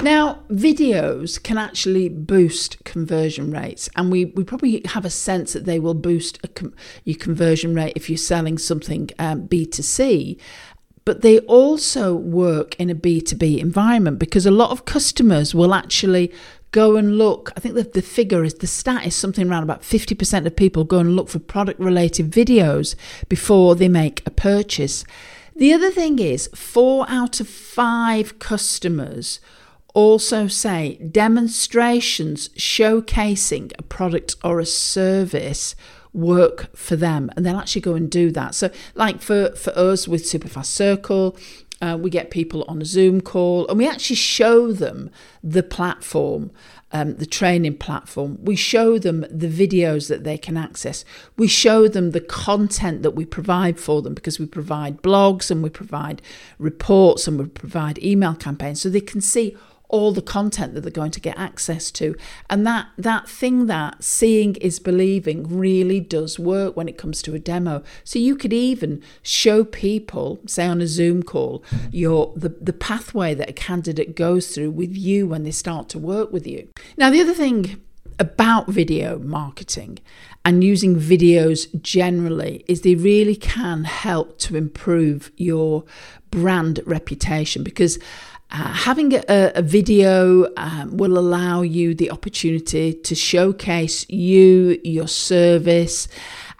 Now, 0.00 0.44
videos 0.48 1.42
can 1.42 1.58
actually 1.58 2.08
boost 2.08 2.84
conversion 2.84 3.50
rates, 3.50 3.88
and 3.96 4.12
we, 4.12 4.26
we 4.26 4.44
probably 4.44 4.82
have 4.86 5.04
a 5.04 5.10
sense 5.10 5.52
that 5.54 5.64
they 5.64 5.80
will 5.80 5.94
boost 5.94 6.38
com- 6.54 6.74
your 7.04 7.16
conversion 7.16 7.74
rate 7.74 7.94
if 7.96 8.08
you're 8.08 8.16
selling 8.16 8.58
something 8.58 9.10
um, 9.18 9.48
B2C. 9.48 10.38
But 11.04 11.22
they 11.22 11.40
also 11.40 12.14
work 12.14 12.78
in 12.78 12.90
a 12.90 12.94
B2B 12.94 13.58
environment 13.58 14.18
because 14.18 14.46
a 14.46 14.52
lot 14.52 14.70
of 14.70 14.84
customers 14.84 15.54
will 15.54 15.74
actually 15.74 16.32
go 16.70 16.96
and 16.96 17.18
look. 17.18 17.50
I 17.56 17.60
think 17.60 17.74
the, 17.74 17.82
the 17.82 18.02
figure 18.02 18.44
is 18.44 18.54
the 18.54 18.66
stat 18.66 19.06
is 19.06 19.16
something 19.16 19.50
around 19.50 19.62
about 19.64 19.82
50% 19.82 20.46
of 20.46 20.54
people 20.54 20.84
go 20.84 20.98
and 20.98 21.16
look 21.16 21.28
for 21.28 21.38
product 21.38 21.80
related 21.80 22.30
videos 22.30 22.94
before 23.28 23.74
they 23.74 23.88
make 23.88 24.24
a 24.26 24.30
purchase. 24.30 25.04
The 25.56 25.72
other 25.72 25.90
thing 25.90 26.20
is, 26.20 26.48
four 26.54 27.04
out 27.08 27.40
of 27.40 27.48
five 27.48 28.38
customers 28.38 29.40
also 29.94 30.46
say 30.46 30.96
demonstrations 31.10 32.48
showcasing 32.50 33.72
a 33.78 33.82
product 33.82 34.36
or 34.44 34.60
a 34.60 34.66
service 34.66 35.74
work 36.12 36.74
for 36.76 36.96
them 36.96 37.30
and 37.36 37.44
they'll 37.44 37.58
actually 37.58 37.82
go 37.82 37.94
and 37.94 38.10
do 38.10 38.30
that 38.30 38.54
so 38.54 38.70
like 38.94 39.20
for 39.20 39.50
for 39.56 39.70
us 39.78 40.08
with 40.08 40.24
superfast 40.24 40.66
circle 40.66 41.36
uh, 41.80 41.96
we 42.00 42.10
get 42.10 42.30
people 42.30 42.64
on 42.66 42.82
a 42.82 42.84
Zoom 42.84 43.20
call 43.20 43.66
and 43.68 43.78
we 43.78 43.88
actually 43.88 44.16
show 44.16 44.72
them 44.72 45.10
the 45.44 45.62
platform, 45.62 46.50
um, 46.90 47.16
the 47.16 47.26
training 47.26 47.76
platform. 47.78 48.38
We 48.42 48.56
show 48.56 48.98
them 48.98 49.24
the 49.30 49.48
videos 49.48 50.08
that 50.08 50.24
they 50.24 50.38
can 50.38 50.56
access. 50.56 51.04
We 51.36 51.46
show 51.46 51.86
them 51.86 52.10
the 52.10 52.20
content 52.20 53.02
that 53.02 53.12
we 53.12 53.24
provide 53.24 53.78
for 53.78 54.02
them 54.02 54.14
because 54.14 54.40
we 54.40 54.46
provide 54.46 55.02
blogs 55.02 55.50
and 55.50 55.62
we 55.62 55.70
provide 55.70 56.20
reports 56.58 57.28
and 57.28 57.38
we 57.38 57.46
provide 57.46 58.02
email 58.02 58.34
campaigns 58.34 58.82
so 58.82 58.88
they 58.88 59.00
can 59.00 59.20
see 59.20 59.56
all 59.88 60.12
the 60.12 60.22
content 60.22 60.74
that 60.74 60.82
they're 60.82 60.90
going 60.90 61.10
to 61.10 61.20
get 61.20 61.38
access 61.38 61.90
to. 61.90 62.14
And 62.50 62.66
that 62.66 62.88
that 62.96 63.28
thing 63.28 63.66
that 63.66 64.04
seeing 64.04 64.54
is 64.56 64.78
believing 64.78 65.58
really 65.58 66.00
does 66.00 66.38
work 66.38 66.76
when 66.76 66.88
it 66.88 66.98
comes 66.98 67.22
to 67.22 67.34
a 67.34 67.38
demo. 67.38 67.82
So 68.04 68.18
you 68.18 68.36
could 68.36 68.52
even 68.52 69.02
show 69.22 69.64
people 69.64 70.40
say 70.46 70.66
on 70.66 70.80
a 70.80 70.86
zoom 70.86 71.22
call 71.22 71.64
your 71.90 72.32
the, 72.36 72.50
the 72.50 72.72
pathway 72.72 73.34
that 73.34 73.50
a 73.50 73.54
candidate 73.54 74.14
goes 74.14 74.54
through 74.54 74.70
with 74.70 74.96
you 74.96 75.26
when 75.26 75.44
they 75.44 75.50
start 75.50 75.88
to 75.90 75.98
work 75.98 76.32
with 76.32 76.46
you. 76.46 76.68
Now 76.96 77.10
the 77.10 77.20
other 77.20 77.34
thing 77.34 77.82
about 78.18 78.66
video 78.66 79.18
marketing 79.20 79.98
and 80.44 80.64
using 80.64 80.96
videos 80.96 81.80
generally 81.82 82.64
is 82.66 82.80
they 82.80 82.94
really 82.94 83.36
can 83.36 83.84
help 83.84 84.38
to 84.38 84.56
improve 84.56 85.30
your 85.36 85.84
brand 86.30 86.80
reputation 86.84 87.62
because 87.62 87.98
uh, 88.50 88.72
having 88.72 89.14
a, 89.14 89.22
a 89.28 89.62
video 89.62 90.46
um, 90.56 90.96
will 90.96 91.18
allow 91.18 91.60
you 91.62 91.94
the 91.94 92.10
opportunity 92.10 92.94
to 92.94 93.14
showcase 93.14 94.08
you, 94.08 94.80
your 94.82 95.08
service, 95.08 96.08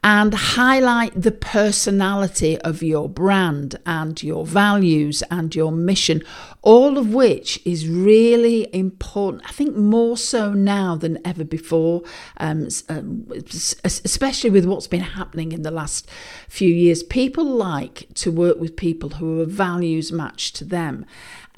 and 0.05 0.33
highlight 0.33 1.21
the 1.21 1.33
personality 1.33 2.57
of 2.61 2.83
your 2.83 3.09
brand 3.09 3.79
and 3.85 4.23
your 4.23 4.47
values 4.47 5.23
and 5.31 5.55
your 5.57 5.73
mission, 5.73 6.23
all 6.63 6.97
of 6.99 7.13
which 7.13 7.61
is 7.65 7.89
really 7.89 8.73
important. 8.73 9.43
I 9.47 9.53
think 9.53 9.75
more 9.75 10.17
so 10.17 10.53
now 10.53 10.95
than 10.95 11.19
ever 11.27 11.43
before, 11.43 12.03
um, 12.37 12.69
um 12.89 13.27
especially 13.85 14.51
with 14.51 14.67
what's 14.67 14.87
been 14.87 15.01
happening 15.01 15.51
in 15.51 15.63
the 15.63 15.73
last 15.73 16.09
few 16.49 16.73
years. 16.73 17.03
People 17.03 17.45
like 17.45 18.07
to 18.15 18.31
work 18.31 18.59
with 18.61 18.77
people 18.77 19.11
who 19.11 19.41
are 19.41 19.47
values 19.47 20.13
matched 20.13 20.55
to 20.57 20.65
them. 20.65 21.07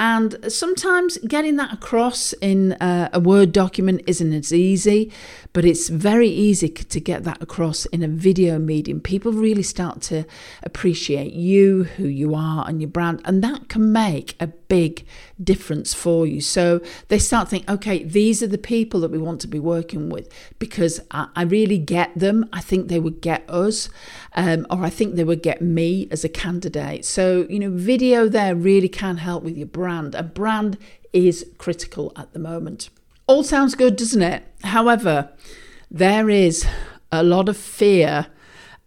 And 0.00 0.50
sometimes 0.50 1.18
getting 1.18 1.56
that 1.56 1.74
across 1.74 2.32
in 2.40 2.74
a, 2.80 3.10
a, 3.12 3.20
Word 3.20 3.52
document 3.52 4.00
isn't 4.06 4.32
as 4.32 4.50
easy, 4.50 5.12
but 5.52 5.66
it's 5.66 5.90
very 5.90 6.30
easy 6.30 6.70
to 6.70 7.00
get 7.00 7.24
that 7.24 7.42
across 7.42 7.84
in 7.86 8.02
a 8.02 8.08
video 8.08 8.58
medium. 8.58 9.00
People 9.00 9.30
really 9.30 9.62
start 9.62 10.00
to 10.02 10.24
appreciate 10.62 11.34
you, 11.34 11.84
who 11.84 12.04
you 12.04 12.34
are, 12.34 12.66
and 12.66 12.80
your 12.80 12.88
brand, 12.88 13.20
and 13.26 13.44
that 13.44 13.68
can 13.68 13.92
make 13.92 14.36
a 14.40 14.48
big 14.70 15.04
difference 15.42 15.92
for 15.92 16.26
you. 16.26 16.40
So 16.40 16.80
they 17.08 17.18
start 17.18 17.48
thinking, 17.48 17.68
okay, 17.68 18.04
these 18.04 18.40
are 18.42 18.46
the 18.46 18.56
people 18.56 19.00
that 19.00 19.10
we 19.10 19.18
want 19.18 19.40
to 19.42 19.48
be 19.48 19.58
working 19.58 20.08
with 20.08 20.32
because 20.58 21.00
I, 21.10 21.26
I 21.34 21.42
really 21.42 21.76
get 21.76 22.16
them. 22.16 22.48
I 22.52 22.60
think 22.60 22.86
they 22.86 23.00
would 23.00 23.20
get 23.20 23.44
us, 23.50 23.90
um, 24.34 24.66
or 24.70 24.84
I 24.84 24.88
think 24.88 25.16
they 25.16 25.24
would 25.24 25.42
get 25.42 25.60
me 25.60 26.08
as 26.10 26.24
a 26.24 26.28
candidate. 26.28 27.04
So, 27.04 27.46
you 27.50 27.58
know, 27.58 27.70
video 27.70 28.28
there 28.28 28.54
really 28.54 28.88
can 28.88 29.16
help 29.18 29.42
with 29.42 29.58
your 29.58 29.66
brand. 29.66 30.14
A 30.14 30.22
brand 30.22 30.78
is 31.12 31.44
critical 31.58 32.12
at 32.16 32.32
the 32.32 32.38
moment. 32.38 32.88
All 33.26 33.42
sounds 33.42 33.74
good, 33.74 33.96
doesn't 33.96 34.22
it? 34.22 34.44
However, 34.62 35.30
there 35.90 36.30
is 36.30 36.64
a 37.10 37.24
lot 37.24 37.48
of 37.48 37.56
fear 37.56 38.28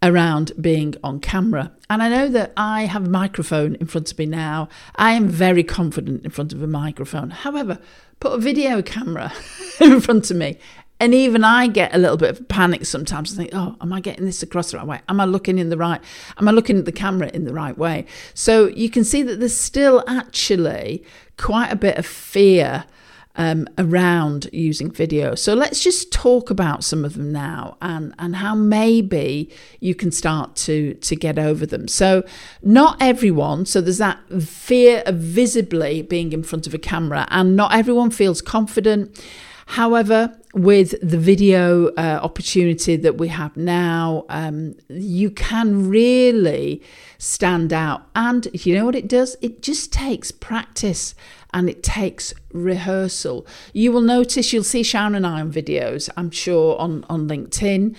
around 0.04 0.52
being 0.60 0.94
on 1.04 1.20
camera. 1.20 1.72
And 1.90 2.04
I 2.04 2.10
know 2.10 2.28
that 2.28 2.52
I 2.58 2.86
have 2.86 3.06
a 3.06 3.10
microphone 3.10 3.76
in 3.76 3.88
front 3.88 4.12
of 4.12 4.20
me 4.20 4.26
now. 4.26 4.68
I 4.98 5.14
am 5.14 5.30
very 5.30 5.64
confident 5.64 6.26
in 6.26 6.30
front 6.30 6.54
of 6.54 6.62
a 6.62 6.68
microphone. 6.68 7.32
However, 7.32 7.80
put 8.20 8.34
a 8.34 8.38
video 8.38 8.82
camera 8.82 9.34
in 9.80 10.02
front 10.02 10.30
of 10.30 10.38
me. 10.38 10.58
And 11.00 11.14
even 11.14 11.44
I 11.44 11.68
get 11.68 11.96
a 11.96 11.98
little 11.98 12.18
bit 12.18 12.30
of 12.30 12.48
panic 12.48 12.86
sometimes. 12.86 13.34
I 13.34 13.38
think, 13.38 13.50
oh, 13.54 13.76
am 13.82 13.92
I 13.92 14.00
getting 14.00 14.26
this 14.26 14.44
across 14.44 14.72
the 14.72 14.78
right 14.78 14.88
way? 14.88 15.02
Am 15.10 15.20
I 15.20 15.26
looking 15.26 15.58
in 15.58 15.70
the 15.70 15.78
right? 15.78 16.02
Am 16.38 16.48
I 16.48 16.52
looking 16.52 16.78
at 16.78 16.86
the 16.86 16.92
camera 16.92 17.30
in 17.34 17.46
the 17.46 17.54
right 17.54 17.78
way? 17.78 18.06
So 18.34 18.68
you 18.68 18.90
can 18.90 19.04
see 19.04 19.24
that 19.24 19.40
there's 19.40 19.58
still 19.58 20.04
actually 20.08 21.04
quite 21.38 21.72
a 21.72 21.76
bit 21.76 21.98
of 21.98 22.06
fear 22.06 22.86
um, 23.36 23.68
around 23.78 24.50
using 24.54 24.92
video. 24.92 25.36
So 25.36 25.54
let's 25.54 25.84
just 25.84 26.12
talk 26.12 26.50
about 26.50 26.84
some 26.84 27.04
of 27.04 27.16
them 27.16 27.32
now 27.32 27.78
and, 27.82 28.14
and 28.20 28.36
how 28.36 28.54
maybe 28.54 29.50
you 29.80 29.96
can 29.96 30.12
start 30.12 30.56
to, 30.58 30.94
to 30.96 31.16
get 31.16 31.40
over 31.40 31.66
them. 31.66 31.88
So, 31.88 32.24
not 32.62 32.98
everyone, 33.02 33.66
so 33.66 33.82
there's 33.82 33.98
that 33.98 34.20
fear 34.42 35.04
of 35.06 35.16
visibly 35.16 36.02
being 36.02 36.32
in 36.32 36.44
front 36.44 36.68
of 36.68 36.74
a 36.74 36.78
camera, 36.78 37.28
and 37.32 37.56
not 37.56 37.74
everyone 37.74 38.12
feels 38.12 38.42
confident. 38.42 39.20
However, 39.66 40.38
with 40.54 40.96
the 41.02 41.18
video 41.18 41.88
uh, 41.96 42.20
opportunity 42.22 42.96
that 42.98 43.18
we 43.18 43.30
have 43.30 43.56
now, 43.58 44.26
um, 44.30 44.76
you 44.90 45.32
can 45.32 45.90
really 45.90 46.84
stand 47.18 47.74
out. 47.74 48.08
And 48.14 48.48
you 48.54 48.76
know 48.76 48.86
what 48.86 48.96
it 48.96 49.08
does? 49.08 49.36
It 49.42 49.62
just 49.62 49.92
takes 49.92 50.32
practice 50.32 51.16
and 51.54 51.70
it 51.70 51.84
takes 51.84 52.34
rehearsal. 52.52 53.46
You 53.74 53.92
will 53.92 54.02
notice, 54.02 54.52
you'll 54.52 54.64
see 54.64 54.84
Sharon 54.84 55.16
and 55.16 55.26
I 55.26 55.42
on 55.42 55.52
videos, 55.52 56.10
I'm 56.18 56.32
sure, 56.32 56.78
on, 56.80 57.06
on 57.10 57.28
LinkedIn, 57.28 57.96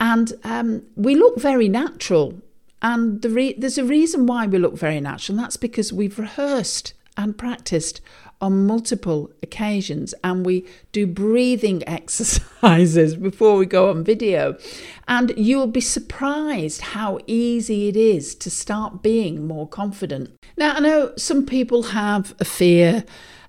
and 0.00 0.32
um, 0.44 0.82
we 0.96 1.14
look 1.14 1.38
very 1.38 1.68
natural. 1.68 2.40
And 2.80 3.22
the 3.22 3.30
re- 3.30 3.54
there's 3.58 3.78
a 3.78 3.84
reason 3.84 4.26
why 4.26 4.46
we 4.46 4.58
look 4.58 4.76
very 4.76 5.00
natural, 5.00 5.36
and 5.36 5.44
that's 5.44 5.56
because 5.56 5.92
we've 5.92 6.18
rehearsed 6.18 6.94
and 7.16 7.36
practiced 7.36 8.00
on 8.40 8.66
multiple 8.66 9.30
occasions 9.42 10.14
and 10.22 10.46
we 10.46 10.64
do 10.92 11.06
breathing 11.06 11.82
exercises 11.88 13.16
before 13.16 13.56
we 13.56 13.66
go 13.66 13.90
on 13.90 14.04
video. 14.04 14.56
And 15.06 15.32
you'll 15.36 15.66
be 15.66 15.80
surprised 15.80 16.80
how 16.80 17.18
easy 17.26 17.88
it 17.88 17.96
is 17.96 18.34
to 18.36 18.50
start 18.50 19.02
being 19.02 19.46
more 19.46 19.66
confident. 19.68 20.30
Now, 20.56 20.74
I 20.74 20.80
know 20.80 21.12
some 21.16 21.46
people 21.46 21.84
have 21.84 22.34
a 22.38 22.44
fear 22.44 23.04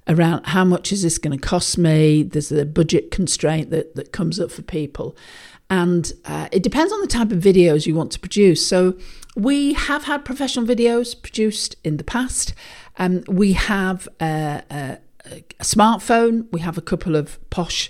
around 0.08 0.46
how 0.48 0.66
much 0.66 0.92
is 0.92 1.04
this 1.04 1.18
going 1.18 1.38
to 1.38 1.48
cost 1.48 1.78
me. 1.78 2.24
There's 2.24 2.52
a 2.52 2.66
budget 2.66 3.12
constraint 3.12 3.70
that, 3.70 3.96
that 3.96 4.12
comes 4.12 4.40
up 4.40 4.52
for 4.52 4.64
people. 4.64 5.16
And 5.70 6.12
uh, 6.26 6.50
it 6.52 6.64
depends 6.64 6.92
on 6.92 7.02
the 7.02 7.08
type 7.08 7.32
of 7.32 7.38
videos 7.38 7.86
you 7.86 7.94
want 7.94 8.12
to 8.14 8.20
produce. 8.20 8.66
So, 8.66 8.96
we 9.36 9.74
have 9.74 10.04
had 10.04 10.26
professional 10.26 10.66
videos 10.66 11.20
produced 11.20 11.76
in 11.84 11.98
the 11.98 12.04
past. 12.04 12.54
Um, 13.00 13.24
we 13.28 13.54
have 13.54 14.08
a, 14.22 14.62
a, 14.70 14.98
a, 15.26 15.64
smartphone, 15.64 16.48
we 16.52 16.60
have 16.60 16.78
a 16.78 16.82
couple 16.82 17.16
of 17.16 17.40
posh. 17.50 17.90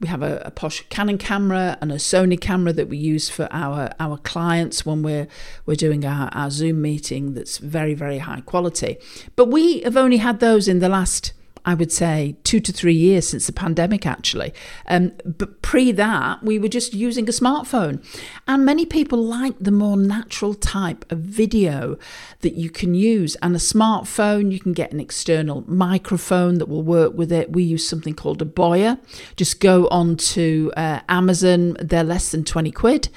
We 0.00 0.08
have 0.08 0.22
a, 0.22 0.40
a, 0.46 0.50
posh 0.50 0.82
Canon 0.88 1.18
camera 1.18 1.76
and 1.82 1.92
a 1.92 1.96
Sony 1.96 2.40
camera 2.40 2.72
that 2.72 2.88
we 2.88 2.96
use 2.96 3.28
for 3.28 3.48
our, 3.50 3.90
our 4.00 4.16
clients 4.16 4.86
when 4.86 5.02
we're 5.02 5.28
we're 5.66 5.76
doing 5.76 6.06
our, 6.06 6.30
our 6.32 6.50
Zoom 6.50 6.80
meeting. 6.80 7.34
That's 7.34 7.58
very 7.58 7.92
very 7.94 8.18
high 8.18 8.40
quality. 8.40 8.96
But 9.36 9.48
we 9.48 9.80
have 9.80 9.98
only 9.98 10.18
had 10.18 10.40
those 10.40 10.68
in 10.68 10.78
the 10.78 10.88
last 10.88 11.34
I 11.64 11.74
would 11.74 11.92
say, 11.92 12.36
two 12.44 12.60
to 12.60 12.72
three 12.72 12.94
years 12.94 13.28
since 13.28 13.46
the 13.46 13.52
pandemic, 13.52 14.06
actually. 14.06 14.52
Um, 14.86 15.12
but 15.24 15.62
pre 15.62 15.92
that, 15.92 16.42
we 16.42 16.58
were 16.58 16.68
just 16.68 16.94
using 16.94 17.28
a 17.28 17.32
smartphone. 17.32 18.04
And 18.46 18.64
many 18.64 18.86
people 18.86 19.18
like 19.18 19.58
the 19.58 19.70
more 19.70 19.96
natural 19.96 20.54
type 20.54 21.10
of 21.10 21.18
video 21.18 21.98
that 22.40 22.54
you 22.54 22.70
can 22.70 22.94
use. 22.94 23.36
And 23.36 23.54
a 23.54 23.58
smartphone, 23.58 24.52
you 24.52 24.60
can 24.60 24.72
get 24.72 24.92
an 24.92 25.00
external 25.00 25.64
microphone 25.66 26.58
that 26.58 26.68
will 26.68 26.82
work 26.82 27.14
with 27.14 27.32
it. 27.32 27.52
We 27.52 27.62
use 27.62 27.86
something 27.86 28.14
called 28.14 28.42
a 28.42 28.44
Boya. 28.44 28.98
Just 29.36 29.60
go 29.60 29.88
on 29.88 30.16
to 30.16 30.72
uh, 30.76 31.00
Amazon, 31.08 31.76
they're 31.80 32.04
less 32.04 32.30
than 32.30 32.44
20 32.44 32.70
quid. 32.70 33.08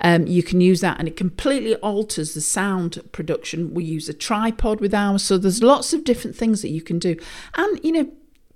Um, 0.00 0.26
you 0.26 0.42
can 0.42 0.60
use 0.60 0.80
that 0.80 0.98
and 0.98 1.06
it 1.06 1.16
completely 1.16 1.76
alters 1.76 2.34
the 2.34 2.40
sound 2.40 3.00
production. 3.12 3.72
We 3.72 3.84
use 3.84 4.08
a 4.08 4.14
tripod 4.14 4.80
with 4.80 4.92
ours. 4.92 5.22
So 5.22 5.38
there's 5.38 5.62
lots 5.62 5.92
of 5.92 6.04
different 6.04 6.36
things 6.36 6.62
that 6.62 6.70
you 6.70 6.82
can 6.82 6.98
do. 6.98 7.16
And, 7.54 7.80
you 7.84 7.91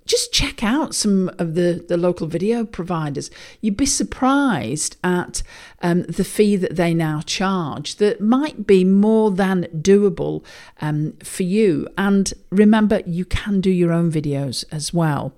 just 0.07 0.33
check 0.33 0.63
out 0.63 0.95
some 0.95 1.31
of 1.39 1.55
the, 1.55 1.85
the 1.89 1.97
local 1.97 2.27
video 2.27 2.65
providers. 2.65 3.31
You'd 3.61 3.77
be 3.77 3.87
surprised 3.87 4.97
at 5.03 5.43
um, 5.83 6.03
the 6.05 6.25
fee 6.25 6.57
that 6.57 6.77
they 6.77 6.95
now 6.95 7.21
charge 7.21 7.97
that 7.97 8.21
might 8.21 8.67
be 8.67 8.85
more 8.85 9.31
than 9.31 9.65
doable 9.73 10.45
um, 10.81 11.13
for 11.23 11.43
you. 11.43 11.89
And 11.99 12.33
remember, 12.51 13.03
you 13.07 13.25
can 13.25 13.61
do 13.61 13.71
your 13.71 13.93
own 13.93 14.11
videos 14.11 14.65
as 14.73 14.95
well. 14.95 15.33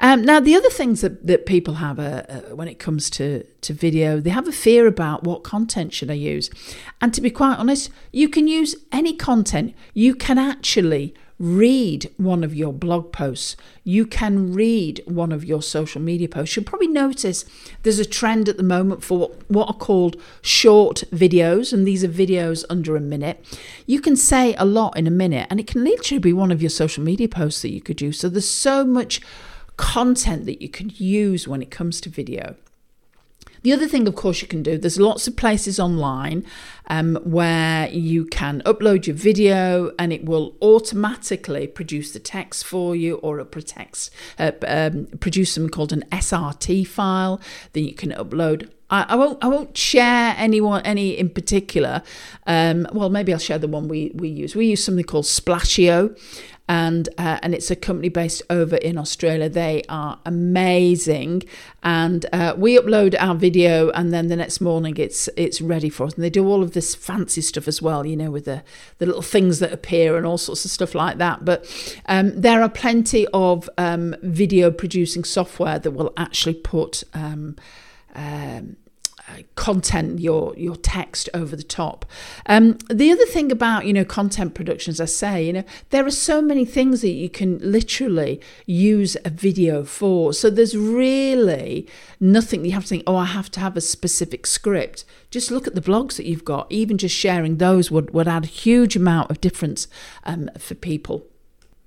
Um, 0.00 0.24
now, 0.24 0.40
the 0.40 0.54
other 0.54 0.70
things 0.70 1.00
that, 1.00 1.26
that 1.26 1.46
people 1.46 1.74
have 1.74 1.98
uh, 1.98 2.22
uh, 2.28 2.40
when 2.54 2.68
it 2.68 2.78
comes 2.78 3.10
to, 3.10 3.44
to 3.62 3.72
video, 3.72 4.20
they 4.20 4.30
have 4.30 4.48
a 4.48 4.52
fear 4.52 4.86
about 4.86 5.24
what 5.24 5.42
content 5.42 5.92
should 5.92 6.10
I 6.10 6.14
use. 6.14 6.50
And 7.00 7.12
to 7.14 7.20
be 7.20 7.30
quite 7.30 7.58
honest, 7.58 7.90
you 8.12 8.28
can 8.28 8.48
use 8.48 8.74
any 8.90 9.14
content. 9.14 9.74
You 9.94 10.14
can 10.14 10.38
actually 10.38 11.14
read 11.42 12.08
one 12.18 12.44
of 12.44 12.54
your 12.54 12.72
blog 12.72 13.10
posts. 13.10 13.56
You 13.82 14.06
can 14.06 14.54
read 14.54 15.02
one 15.06 15.32
of 15.32 15.44
your 15.44 15.60
social 15.60 16.00
media 16.00 16.28
posts. 16.28 16.54
You'll 16.54 16.64
probably 16.64 16.86
notice 16.86 17.44
there's 17.82 17.98
a 17.98 18.04
trend 18.04 18.48
at 18.48 18.58
the 18.58 18.62
moment 18.62 19.02
for 19.02 19.32
what 19.48 19.66
are 19.66 19.74
called 19.74 20.16
short 20.40 21.02
videos, 21.10 21.72
and 21.72 21.84
these 21.84 22.04
are 22.04 22.08
videos 22.08 22.64
under 22.70 22.94
a 22.94 23.00
minute. 23.00 23.44
You 23.86 24.00
can 24.00 24.14
say 24.14 24.54
a 24.54 24.64
lot 24.64 24.96
in 24.96 25.08
a 25.08 25.10
minute, 25.10 25.48
and 25.50 25.58
it 25.58 25.66
can 25.66 25.82
literally 25.82 26.20
be 26.20 26.32
one 26.32 26.52
of 26.52 26.62
your 26.62 26.70
social 26.70 27.02
media 27.02 27.28
posts 27.28 27.62
that 27.62 27.72
you 27.72 27.80
could 27.80 28.00
use. 28.00 28.20
So 28.20 28.28
there's 28.28 28.48
so 28.48 28.84
much 28.84 29.20
content 29.76 30.46
that 30.46 30.62
you 30.62 30.68
could 30.68 31.00
use 31.00 31.48
when 31.48 31.60
it 31.60 31.72
comes 31.72 32.00
to 32.02 32.08
video. 32.08 32.54
The 33.62 33.72
other 33.72 33.86
thing, 33.86 34.08
of 34.08 34.16
course, 34.16 34.42
you 34.42 34.48
can 34.48 34.62
do, 34.62 34.76
there's 34.76 34.98
lots 34.98 35.28
of 35.28 35.36
places 35.36 35.78
online 35.78 36.44
um, 36.88 37.16
where 37.22 37.88
you 37.88 38.24
can 38.24 38.60
upload 38.66 39.06
your 39.06 39.14
video 39.16 39.92
and 39.98 40.12
it 40.12 40.24
will 40.24 40.56
automatically 40.60 41.66
produce 41.68 42.12
the 42.12 42.18
text 42.18 42.64
for 42.66 42.96
you 42.96 43.16
or 43.16 43.38
it 43.38 43.46
protects, 43.46 44.10
uh, 44.38 44.52
um, 44.66 45.06
produce 45.20 45.52
something 45.52 45.70
called 45.70 45.92
an 45.92 46.04
SRT 46.10 46.86
file 46.86 47.40
that 47.72 47.80
you 47.80 47.94
can 47.94 48.10
upload 48.10 48.68
I, 48.92 49.06
I, 49.08 49.16
won't. 49.16 49.42
I 49.42 49.48
won't 49.48 49.76
share 49.76 50.34
anyone 50.36 50.82
any 50.84 51.18
in 51.18 51.30
particular. 51.30 52.02
Um, 52.46 52.86
well, 52.92 53.08
maybe 53.08 53.32
I'll 53.32 53.38
share 53.38 53.58
the 53.58 53.66
one 53.66 53.88
we 53.88 54.12
we 54.14 54.28
use. 54.28 54.54
We 54.54 54.66
use 54.66 54.84
something 54.84 55.04
called 55.04 55.24
Splasheo, 55.24 56.14
and 56.72 57.10
uh, 57.18 57.38
and 57.42 57.54
it's 57.54 57.70
a 57.70 57.76
company 57.76 58.08
based 58.08 58.40
over 58.48 58.76
in 58.76 58.96
Australia. 58.96 59.50
They 59.50 59.82
are 59.90 60.18
amazing, 60.24 61.42
and 61.82 62.24
uh, 62.32 62.54
we 62.56 62.78
upload 62.78 63.14
our 63.18 63.34
video, 63.34 63.90
and 63.90 64.10
then 64.10 64.28
the 64.28 64.36
next 64.36 64.62
morning 64.62 64.96
it's 64.96 65.28
it's 65.36 65.60
ready 65.60 65.90
for 65.90 66.06
us. 66.06 66.14
And 66.14 66.24
they 66.24 66.30
do 66.30 66.46
all 66.48 66.62
of 66.62 66.72
this 66.72 66.94
fancy 66.94 67.42
stuff 67.42 67.68
as 67.68 67.82
well, 67.82 68.06
you 68.06 68.16
know, 68.16 68.30
with 68.30 68.46
the 68.46 68.62
the 68.96 69.04
little 69.04 69.20
things 69.20 69.58
that 69.58 69.70
appear 69.70 70.16
and 70.16 70.24
all 70.24 70.38
sorts 70.38 70.64
of 70.64 70.70
stuff 70.70 70.94
like 70.94 71.18
that. 71.18 71.44
But 71.44 71.68
um, 72.06 72.40
there 72.40 72.62
are 72.62 72.70
plenty 72.70 73.26
of 73.34 73.68
um, 73.76 74.16
video 74.22 74.70
producing 74.70 75.24
software 75.24 75.78
that 75.78 75.90
will 75.90 76.14
actually 76.16 76.54
put. 76.54 77.04
Um, 77.12 77.56
um, 78.14 78.76
content, 79.56 80.20
your 80.20 80.54
your 80.56 80.76
text 80.76 81.28
over 81.34 81.56
the 81.56 81.62
top. 81.62 82.04
Um, 82.46 82.78
the 82.88 83.10
other 83.10 83.26
thing 83.26 83.50
about 83.52 83.86
you 83.86 83.92
know 83.92 84.04
content 84.04 84.54
production, 84.54 84.90
as 84.90 85.00
I 85.00 85.06
say, 85.06 85.46
you 85.46 85.52
know 85.52 85.64
there 85.90 86.06
are 86.06 86.10
so 86.10 86.40
many 86.42 86.64
things 86.64 87.00
that 87.02 87.10
you 87.10 87.28
can 87.28 87.58
literally 87.58 88.40
use 88.66 89.16
a 89.24 89.30
video 89.30 89.84
for. 89.84 90.32
So 90.32 90.50
there's 90.50 90.76
really 90.76 91.86
nothing 92.20 92.64
you 92.64 92.72
have 92.72 92.84
to 92.84 92.88
think. 92.88 93.04
Oh, 93.06 93.16
I 93.16 93.26
have 93.26 93.50
to 93.52 93.60
have 93.60 93.76
a 93.76 93.80
specific 93.80 94.46
script. 94.46 95.04
Just 95.30 95.50
look 95.50 95.66
at 95.66 95.74
the 95.74 95.80
blogs 95.80 96.16
that 96.16 96.26
you've 96.26 96.44
got. 96.44 96.66
Even 96.70 96.98
just 96.98 97.14
sharing 97.14 97.56
those 97.56 97.90
would 97.90 98.12
would 98.12 98.28
add 98.28 98.44
a 98.44 98.48
huge 98.48 98.96
amount 98.96 99.30
of 99.30 99.40
difference 99.40 99.88
um, 100.24 100.50
for 100.58 100.74
people. 100.74 101.26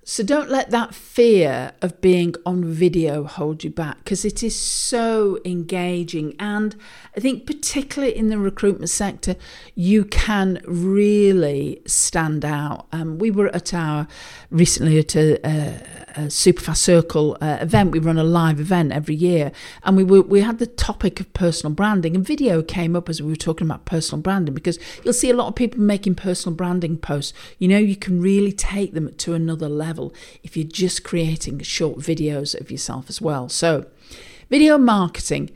So 0.07 0.23
don't 0.23 0.51
let 0.51 0.69
that 0.69 0.93
fear 0.93 1.71
of 1.81 1.99
being 1.99 2.35
on 2.45 2.63
video 2.63 3.23
hold 3.23 3.63
you 3.63 3.71
back 3.71 4.03
because 4.03 4.23
it 4.23 4.43
is 4.43 4.55
so 4.55 5.39
engaging. 5.43 6.35
And 6.39 6.75
I 7.17 7.19
think, 7.21 7.47
particularly 7.47 8.15
in 8.15 8.27
the 8.29 8.37
recruitment 8.37 8.91
sector, 8.91 9.35
you 9.73 10.05
can 10.05 10.61
really 10.67 11.81
stand 11.87 12.45
out. 12.45 12.85
Um, 12.91 13.17
we 13.17 13.31
were 13.31 13.47
at 13.47 13.73
our 13.73 14.07
recently 14.51 14.99
at 14.99 15.15
a, 15.15 15.43
a, 15.43 15.81
a 16.17 16.21
Superfast 16.27 16.77
Circle 16.77 17.39
uh, 17.41 17.57
event. 17.59 17.89
We 17.89 17.97
run 17.97 18.19
a 18.19 18.23
live 18.23 18.59
event 18.59 18.91
every 18.91 19.15
year, 19.15 19.51
and 19.81 19.97
we 19.97 20.03
were, 20.03 20.21
we 20.21 20.41
had 20.41 20.59
the 20.59 20.67
topic 20.67 21.19
of 21.19 21.33
personal 21.33 21.73
branding, 21.73 22.15
and 22.15 22.23
video 22.23 22.61
came 22.61 22.95
up 22.95 23.09
as 23.09 23.23
we 23.23 23.29
were 23.29 23.35
talking 23.35 23.65
about 23.65 23.85
personal 23.85 24.21
branding 24.21 24.53
because 24.53 24.77
you'll 25.03 25.13
see 25.13 25.31
a 25.31 25.35
lot 25.35 25.47
of 25.47 25.55
people 25.55 25.79
making 25.79 26.13
personal 26.13 26.55
branding 26.55 26.95
posts. 26.95 27.33
You 27.57 27.69
know, 27.69 27.79
you 27.79 27.95
can 27.95 28.21
really 28.21 28.51
take 28.51 28.93
them 28.93 29.11
to 29.15 29.33
another 29.33 29.67
level 29.67 29.94
level 29.95 30.13
if 30.43 30.57
you're 30.57 30.67
just 30.67 31.03
creating 31.03 31.59
short 31.59 31.99
videos 31.99 32.59
of 32.59 32.69
yourself 32.69 33.09
as 33.09 33.21
well. 33.21 33.47
So, 33.49 33.85
video 34.49 34.77
marketing, 34.77 35.51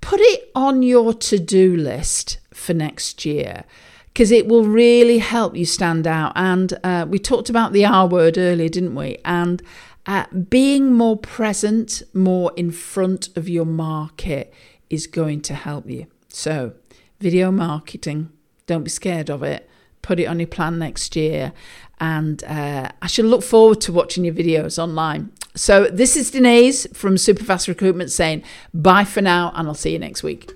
put 0.00 0.20
it 0.20 0.50
on 0.54 0.82
your 0.82 1.14
to 1.14 1.38
do 1.38 1.76
list 1.76 2.38
for 2.52 2.74
next 2.74 3.24
year 3.24 3.64
because 4.06 4.30
it 4.30 4.46
will 4.46 4.64
really 4.64 5.18
help 5.18 5.56
you 5.56 5.64
stand 5.64 6.06
out. 6.06 6.32
And 6.34 6.74
uh, 6.82 7.06
we 7.08 7.18
talked 7.18 7.48
about 7.48 7.72
the 7.72 7.84
R 7.84 8.06
word 8.06 8.36
earlier, 8.36 8.68
didn't 8.68 8.94
we? 8.94 9.18
And 9.24 9.62
uh, 10.06 10.26
being 10.48 10.92
more 10.92 11.16
present, 11.16 12.02
more 12.12 12.52
in 12.56 12.70
front 12.70 13.28
of 13.36 13.48
your 13.48 13.64
market 13.64 14.52
is 14.90 15.06
going 15.06 15.40
to 15.42 15.54
help 15.54 15.88
you. 15.88 16.06
So, 16.28 16.74
video 17.20 17.50
marketing, 17.50 18.30
don't 18.66 18.84
be 18.84 18.90
scared 18.90 19.30
of 19.30 19.42
it. 19.42 19.68
Put 20.04 20.20
it 20.20 20.26
on 20.26 20.38
your 20.38 20.46
plan 20.46 20.78
next 20.78 21.16
year 21.16 21.54
and 21.98 22.44
uh, 22.44 22.90
I 23.00 23.06
shall 23.06 23.24
look 23.24 23.42
forward 23.42 23.80
to 23.80 23.92
watching 23.92 24.22
your 24.26 24.34
videos 24.34 24.78
online. 24.78 25.32
So, 25.54 25.84
this 25.84 26.14
is 26.14 26.30
Denise 26.30 26.86
from 26.92 27.14
Superfast 27.14 27.68
Recruitment 27.68 28.10
saying 28.10 28.42
bye 28.74 29.04
for 29.04 29.22
now, 29.22 29.50
and 29.54 29.66
I'll 29.66 29.72
see 29.74 29.92
you 29.92 29.98
next 29.98 30.22
week. 30.22 30.52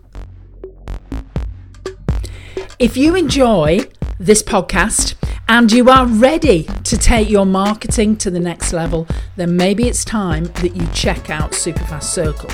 If 2.78 2.94
you 2.98 3.14
enjoy 3.14 3.88
this 4.18 4.42
podcast 4.42 5.14
and 5.48 5.72
you 5.72 5.88
are 5.88 6.04
ready 6.06 6.64
to 6.84 6.98
take 6.98 7.30
your 7.30 7.46
marketing 7.46 8.18
to 8.18 8.30
the 8.30 8.40
next 8.40 8.74
level, 8.74 9.06
then 9.36 9.56
maybe 9.56 9.88
it's 9.88 10.04
time 10.04 10.44
that 10.44 10.76
you 10.76 10.86
check 10.92 11.30
out 11.30 11.52
Superfast 11.52 12.02
Circle. 12.02 12.50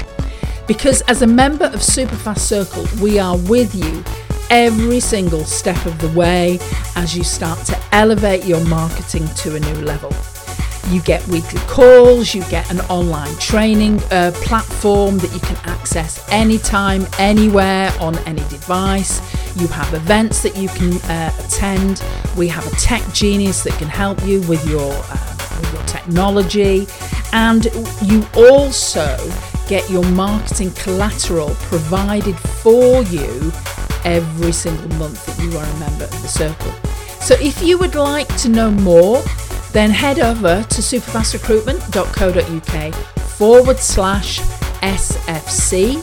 Because 0.69 1.01
as 1.03 1.23
a 1.23 1.27
member 1.27 1.65
of 1.65 1.81
Superfast 1.81 2.39
Circle, 2.39 2.87
we 3.03 3.19
are 3.19 3.37
with 3.37 3.75
you 3.75 4.05
every 4.55 5.01
single 5.01 5.45
step 5.45 5.85
of 5.85 5.99
the 5.99 6.09
way 6.11 6.61
as 6.95 7.17
you 7.17 7.25
start 7.25 7.59
to 7.67 7.77
elevate 7.91 8.45
your 8.45 8.65
marketing 8.67 9.27
to 9.35 9.57
a 9.57 9.59
new 9.59 9.75
level. 9.83 10.13
You 10.91 11.03
get 11.03 11.27
weekly 11.27 11.59
calls, 11.63 12.37
you 12.37 12.45
get 12.45 12.71
an 12.71 12.79
online 12.83 13.37
training 13.39 14.01
uh, 14.13 14.31
platform 14.37 15.19
that 15.19 15.33
you 15.33 15.41
can 15.41 15.57
access 15.69 16.25
anytime, 16.31 17.05
anywhere, 17.19 17.93
on 17.99 18.17
any 18.29 18.43
device. 18.49 19.19
You 19.61 19.67
have 19.69 19.93
events 19.93 20.45
that 20.45 20.57
you 20.57 20.69
can 20.69 20.93
uh, 21.11 21.33
attend. 21.45 22.05
We 22.37 22.47
have 22.47 22.65
a 22.65 22.77
tech 22.77 23.03
genius 23.13 23.65
that 23.65 23.73
can 23.73 23.89
help 23.89 24.25
you 24.25 24.41
with 24.43 24.65
your, 24.69 24.93
uh, 24.93 25.37
with 25.59 25.73
your 25.73 25.83
technology. 25.87 26.87
And 27.33 27.65
you 28.03 28.25
also 28.37 29.17
get 29.67 29.91
your 29.91 30.05
marketing 30.11 30.71
collateral 30.75 31.57
provided 31.59 32.37
for 32.39 33.03
you 33.03 33.51
every 34.05 34.53
single 34.53 34.89
month 34.99 35.25
that 35.27 35.39
you 35.43 35.57
are 35.59 35.65
a 35.65 35.79
member 35.79 36.05
of 36.05 36.23
the 36.23 36.29
circle. 36.29 36.73
So 37.21 37.35
if 37.41 37.63
you 37.63 37.79
would 37.79 37.95
like 37.95 38.29
to 38.39 38.49
know 38.49 38.71
more, 38.71 39.23
then 39.73 39.91
head 39.91 40.19
over 40.21 40.63
to 40.63 40.83
superfastrecruitment.co.uk 40.83 42.95
forward 42.95 43.79
slash 43.79 44.41
SFC. 44.83 46.03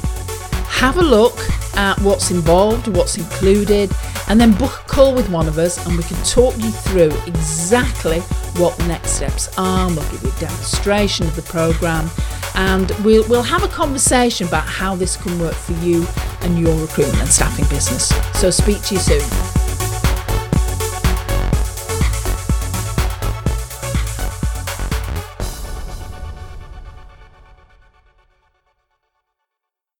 Have 0.67 0.97
a 0.97 1.03
look 1.03 1.37
at 1.75 1.99
what's 2.01 2.31
involved, 2.31 2.87
what's 2.87 3.17
included, 3.17 3.91
and 4.27 4.39
then 4.39 4.53
book 4.53 4.81
a 4.83 4.87
call 4.87 5.13
with 5.13 5.29
one 5.29 5.47
of 5.47 5.57
us 5.57 5.85
and 5.85 5.97
we 5.97 6.03
can 6.03 6.21
talk 6.23 6.55
you 6.57 6.71
through 6.71 7.11
exactly 7.27 8.19
what 8.59 8.77
the 8.77 8.87
next 8.87 9.11
steps 9.11 9.55
are. 9.57 9.87
We'll 9.87 10.09
give 10.11 10.23
you 10.23 10.29
a 10.29 10.39
demonstration 10.39 11.27
of 11.27 11.35
the 11.35 11.41
program 11.43 12.09
and 12.55 12.91
we'll, 13.03 13.27
we'll 13.27 13.43
have 13.43 13.63
a 13.63 13.67
conversation 13.67 14.47
about 14.47 14.65
how 14.65 14.95
this 14.95 15.17
can 15.17 15.39
work 15.39 15.55
for 15.55 15.73
you 15.73 16.05
and 16.41 16.59
your 16.59 16.75
recruitment 16.79 17.19
and 17.19 17.29
staffing 17.29 17.65
business. 17.69 18.09
So, 18.39 18.49
speak 18.49 18.81
to 18.83 18.95
you 18.95 18.99
soon. 18.99 19.50